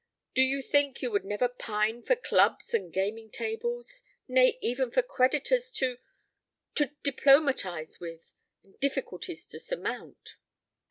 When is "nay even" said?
4.27-4.89